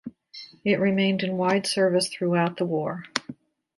[0.65, 3.03] It remained in wide service throughout the war.